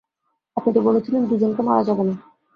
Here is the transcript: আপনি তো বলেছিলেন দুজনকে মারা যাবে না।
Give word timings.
আপনি 0.57 0.69
তো 0.73 0.79
বলেছিলেন 0.81 1.21
দুজনকে 1.25 1.61
মারা 1.61 1.83
যাবে 1.87 2.03
না। 2.03 2.13